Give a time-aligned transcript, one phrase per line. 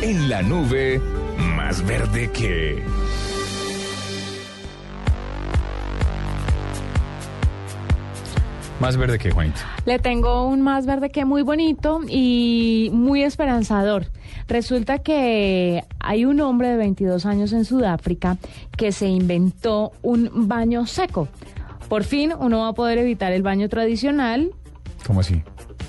[0.00, 1.00] En la nube,
[1.56, 2.82] más verde que...
[8.80, 9.58] Más verde que Juanito.
[9.86, 14.06] Le tengo un más verde que muy bonito y muy esperanzador.
[14.46, 18.38] Resulta que hay un hombre de 22 años en Sudáfrica
[18.76, 21.26] que se inventó un baño seco.
[21.88, 24.52] Por fin uno va a poder evitar el baño tradicional,
[25.04, 25.42] ¿Cómo así?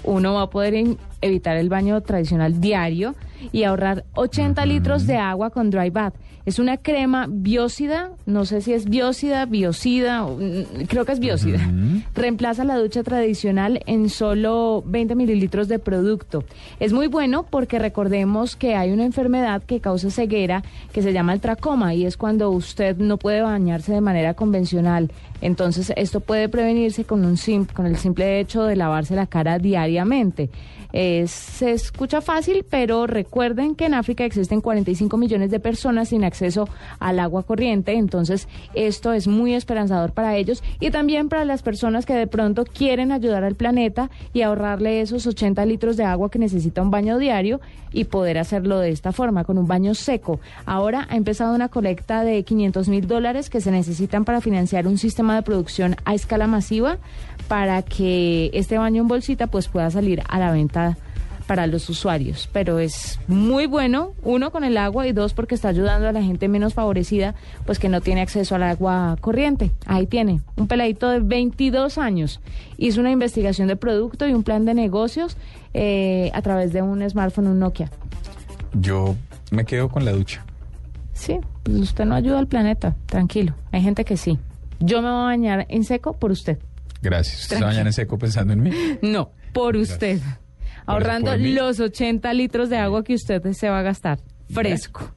[0.03, 3.13] uno va a poder evitar el baño tradicional diario
[3.51, 6.13] y ahorrar 80 litros de agua con dry bath.
[6.45, 11.59] Es una crema biócida, no sé si es biócida, biocida, mm, creo que es biócida.
[12.15, 16.43] Reemplaza la ducha tradicional en solo 20 mililitros de producto.
[16.79, 21.33] Es muy bueno porque recordemos que hay una enfermedad que causa ceguera que se llama
[21.33, 25.11] el tracoma y es cuando usted no puede bañarse de manera convencional.
[25.41, 29.59] Entonces esto puede prevenirse con, un sim- con el simple hecho de lavarse la cara
[29.59, 30.49] diariamente.
[30.91, 36.23] Es- se escucha fácil, pero recuerden que en África existen 45 millones de personas sin
[36.23, 36.67] acceso
[36.99, 42.07] al agua corriente, entonces esto es muy esperanzador para ellos y también para las personas
[42.07, 46.39] que de pronto quieren ayudar al planeta y ahorrarle esos 80 litros de agua que
[46.39, 50.39] necesita un baño diario y poder hacerlo de esta forma, con un baño seco.
[50.65, 54.97] Ahora ha empezado una colecta de 500 mil dólares que se necesitan para financiar un
[54.97, 56.97] sistema de producción a escala masiva
[57.47, 60.97] para que este baño en bolsita pues pueda salir a la venta
[61.49, 65.69] para los usuarios, pero es muy bueno, uno con el agua y dos porque está
[65.69, 67.33] ayudando a la gente menos favorecida,
[67.65, 69.71] pues que no tiene acceso al agua corriente.
[69.87, 72.39] Ahí tiene, un peladito de 22 años.
[72.77, 75.37] Hizo una investigación de producto y un plan de negocios
[75.73, 77.89] eh, a través de un smartphone, un Nokia.
[78.79, 79.15] Yo
[79.49, 80.45] me quedo con la ducha.
[81.13, 83.55] Sí, pues usted no ayuda al planeta, tranquilo.
[83.71, 84.37] Hay gente que sí.
[84.79, 86.59] Yo me voy a bañar en seco por usted.
[87.01, 87.41] Gracias.
[87.41, 87.79] ¿Usted se Tranquilo.
[87.79, 88.71] baña en seco pensando en mí?
[89.01, 90.19] No, por usted.
[90.85, 94.19] Ahorrando los 80 litros de agua que usted se va a gastar.
[94.51, 95.11] Fresco.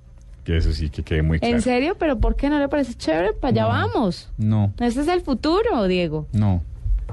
[0.45, 1.55] Que eso sí, que quede muy claro.
[1.55, 1.97] ¿En serio?
[1.99, 3.33] ¿Pero por qué no le parece chévere?
[3.33, 3.69] Para allá No.
[3.69, 4.31] vamos.
[4.39, 6.27] No, Este es el futuro, Diego.
[6.33, 6.63] no.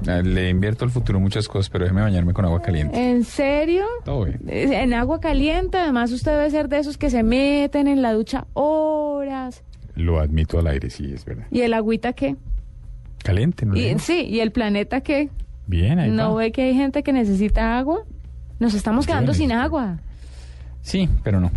[0.06, 2.98] Eh, Le invierto al futuro muchas cosas, pero déjeme bañarme con agua caliente.
[3.10, 3.84] ¿En serio?
[4.04, 4.40] Todo bien.
[4.48, 8.14] Eh, En agua caliente, además usted debe ser de esos que se meten en la
[8.14, 9.62] ducha horas.
[9.96, 11.44] Lo admito al aire, sí, es verdad.
[11.50, 12.36] ¿Y el agüita qué?
[13.22, 13.76] Caliente, ¿no?
[13.76, 15.28] Y, sí, ¿y el planeta qué?
[15.66, 16.40] Bien, ahí ¿No va.
[16.44, 18.02] ve que hay gente que necesita agua?
[18.60, 19.96] Nos estamos quedando sin agua.
[20.82, 21.50] Sí, pero no.